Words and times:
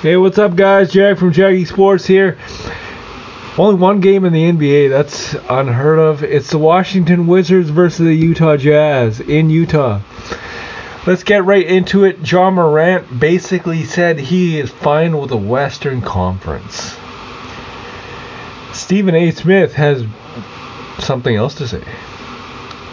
Hey, 0.00 0.16
what's 0.16 0.38
up, 0.38 0.56
guys? 0.56 0.90
Jack 0.90 1.18
from 1.18 1.30
Jaggy 1.30 1.66
Sports 1.66 2.06
here. 2.06 2.38
Only 3.58 3.74
one 3.74 4.00
game 4.00 4.24
in 4.24 4.32
the 4.32 4.50
NBA. 4.50 4.88
That's 4.88 5.34
unheard 5.50 5.98
of. 5.98 6.24
It's 6.24 6.48
the 6.48 6.56
Washington 6.56 7.26
Wizards 7.26 7.68
versus 7.68 8.06
the 8.06 8.14
Utah 8.14 8.56
Jazz 8.56 9.20
in 9.20 9.50
Utah. 9.50 10.00
Let's 11.06 11.22
get 11.22 11.44
right 11.44 11.66
into 11.66 12.04
it. 12.04 12.32
Ja 12.32 12.50
Morant 12.50 13.20
basically 13.20 13.84
said 13.84 14.18
he 14.18 14.58
is 14.58 14.70
fine 14.70 15.18
with 15.18 15.28
the 15.28 15.36
Western 15.36 16.00
Conference. 16.00 16.96
Stephen 18.72 19.14
A. 19.14 19.30
Smith 19.32 19.74
has 19.74 20.06
something 21.00 21.36
else 21.36 21.56
to 21.56 21.68
say. 21.68 21.84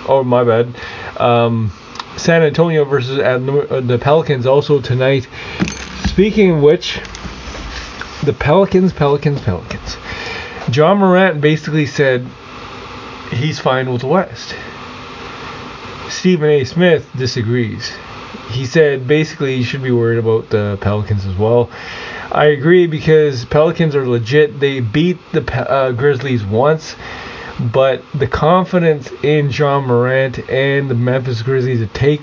Oh, 0.09 0.25
my 0.25 0.43
bad. 0.43 0.75
Um, 1.15 1.71
San 2.17 2.43
Antonio 2.43 2.83
versus 2.83 3.15
the 3.15 3.97
Pelicans 4.01 4.45
also 4.45 4.81
tonight. 4.81 5.25
Speaking 6.17 6.49
of 6.49 6.63
which, 6.63 6.99
the 8.23 8.33
Pelicans, 8.33 8.91
Pelicans, 8.91 9.39
Pelicans. 9.39 9.97
Ja 10.75 10.95
Morant 10.95 11.39
basically 11.41 11.85
said 11.85 12.25
he's 13.29 13.59
fine 13.59 13.91
with 13.91 14.01
the 14.01 14.07
West. 14.07 14.55
Stephen 16.09 16.49
A. 16.49 16.63
Smith 16.63 17.07
disagrees. 17.15 17.91
He 18.49 18.65
said 18.65 19.07
basically 19.07 19.57
you 19.57 19.63
should 19.63 19.83
be 19.83 19.91
worried 19.91 20.17
about 20.17 20.49
the 20.49 20.79
Pelicans 20.81 21.27
as 21.27 21.35
well. 21.35 21.69
I 22.31 22.45
agree 22.45 22.87
because 22.87 23.45
Pelicans 23.45 23.95
are 23.95 24.07
legit. 24.07 24.59
They 24.59 24.79
beat 24.79 25.19
the 25.33 25.43
uh, 25.69 25.91
Grizzlies 25.91 26.43
once, 26.43 26.95
but 27.59 28.01
the 28.15 28.25
confidence 28.25 29.11
in 29.21 29.51
Ja 29.51 29.79
Morant 29.81 30.39
and 30.49 30.89
the 30.89 30.95
Memphis 30.95 31.43
Grizzlies 31.43 31.77
to 31.77 31.85
take 31.85 32.21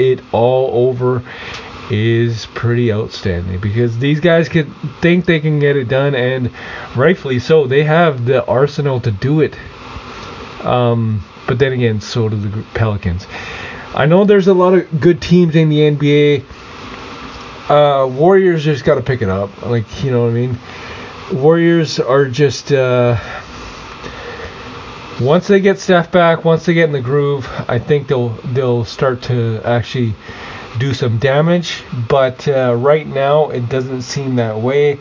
it 0.00 0.20
all 0.32 0.88
over 0.88 1.22
is 1.90 2.46
pretty 2.46 2.92
outstanding 2.92 3.60
because 3.60 3.98
these 3.98 4.20
guys 4.20 4.48
could 4.48 4.70
think 5.00 5.24
they 5.24 5.40
can 5.40 5.58
get 5.58 5.76
it 5.76 5.88
done, 5.88 6.14
and 6.14 6.50
rightfully 6.96 7.38
so. 7.38 7.66
They 7.66 7.84
have 7.84 8.24
the 8.24 8.44
arsenal 8.46 9.00
to 9.00 9.10
do 9.10 9.40
it. 9.40 9.56
Um, 10.64 11.24
but 11.46 11.58
then 11.58 11.72
again, 11.72 12.00
so 12.00 12.28
do 12.28 12.36
the 12.36 12.62
Pelicans. 12.74 13.26
I 13.94 14.06
know 14.06 14.24
there's 14.24 14.48
a 14.48 14.54
lot 14.54 14.74
of 14.74 15.00
good 15.00 15.22
teams 15.22 15.54
in 15.54 15.68
the 15.68 15.78
NBA. 15.78 16.44
Uh, 17.68 18.06
Warriors 18.08 18.64
just 18.64 18.84
got 18.84 18.96
to 18.96 19.02
pick 19.02 19.22
it 19.22 19.28
up. 19.28 19.62
Like, 19.62 20.04
you 20.04 20.10
know 20.10 20.24
what 20.24 20.30
I 20.30 20.34
mean? 20.34 20.58
Warriors 21.32 21.98
are 21.98 22.26
just. 22.26 22.72
Uh, 22.72 23.16
once 25.20 25.46
they 25.46 25.60
get 25.60 25.78
Steph 25.78 26.12
back, 26.12 26.44
once 26.44 26.66
they 26.66 26.74
get 26.74 26.84
in 26.84 26.92
the 26.92 27.00
groove, 27.00 27.48
I 27.68 27.78
think 27.78 28.08
they'll 28.08 28.30
they'll 28.52 28.84
start 28.84 29.22
to 29.22 29.62
actually 29.64 30.14
do 30.78 30.94
some 30.94 31.18
damage. 31.18 31.82
But 32.08 32.46
uh, 32.48 32.74
right 32.76 33.06
now, 33.06 33.50
it 33.50 33.68
doesn't 33.68 34.02
seem 34.02 34.36
that 34.36 34.58
way. 34.58 34.98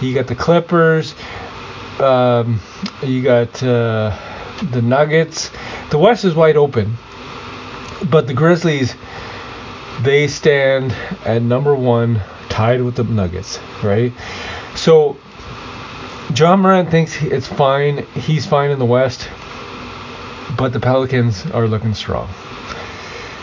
You 0.00 0.14
got 0.14 0.26
the 0.26 0.34
Clippers. 0.34 1.14
Um, 1.98 2.60
you 3.02 3.22
got 3.22 3.62
uh, 3.62 4.16
the 4.70 4.82
Nuggets. 4.82 5.50
The 5.90 5.98
West 5.98 6.24
is 6.24 6.34
wide 6.34 6.56
open, 6.56 6.96
but 8.10 8.26
the 8.26 8.34
Grizzlies 8.34 8.94
they 10.02 10.26
stand 10.26 10.92
at 11.24 11.42
number 11.42 11.74
one, 11.74 12.20
tied 12.48 12.82
with 12.82 12.96
the 12.96 13.04
Nuggets, 13.04 13.60
right? 13.82 14.12
So 14.74 15.16
Ja 16.34 16.56
Morant 16.56 16.90
thinks 16.90 17.22
it's 17.22 17.46
fine. 17.46 18.04
He's 18.14 18.46
fine 18.46 18.70
in 18.70 18.78
the 18.78 18.84
West, 18.84 19.28
but 20.56 20.72
the 20.72 20.80
Pelicans 20.80 21.46
are 21.50 21.68
looking 21.68 21.94
strong. 21.94 22.28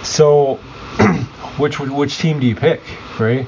So 0.04 0.60
which 1.60 1.80
which 1.80 2.18
team 2.18 2.40
do 2.40 2.48
you 2.48 2.56
pick, 2.56 2.82
right? 3.20 3.46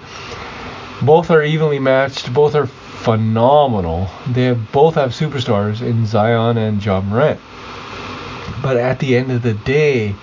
Both 1.02 1.32
are 1.32 1.42
evenly 1.42 1.80
matched. 1.80 2.34
Both 2.34 2.54
are 2.56 2.68
phenomenal. 2.68 4.10
They 4.28 4.46
have, 4.46 4.72
both 4.72 4.96
have 4.96 5.12
superstars 5.12 5.82
in 5.82 6.06
Zion 6.06 6.58
and 6.58 6.84
Ja 6.84 7.02
Morant. 7.02 7.40
But 8.62 8.78
at 8.78 9.00
the 9.00 9.16
end 9.16 9.32
of 9.32 9.42
the 9.42 9.56
day, 9.56 10.14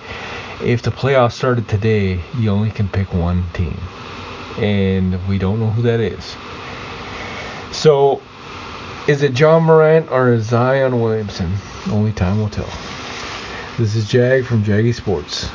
if 0.63 0.81
the 0.81 0.91
playoffs 0.91 1.33
started 1.33 1.67
today, 1.67 2.21
you 2.37 2.49
only 2.49 2.71
can 2.71 2.87
pick 2.87 3.13
one 3.13 3.43
team, 3.53 3.77
and 4.57 5.27
we 5.27 5.37
don't 5.37 5.59
know 5.59 5.69
who 5.69 5.81
that 5.81 5.99
is. 5.99 6.37
So, 7.75 8.21
is 9.07 9.23
it 9.23 9.37
Ja 9.37 9.59
Morant 9.59 10.09
or 10.09 10.33
is 10.33 10.45
Zion 10.45 11.01
Williamson? 11.01 11.53
Only 11.87 12.13
time 12.13 12.39
will 12.39 12.49
tell. 12.49 12.69
This 13.77 13.95
is 13.95 14.07
Jag 14.07 14.45
from 14.45 14.63
Jaggy 14.63 14.93
Sports. 14.93 15.49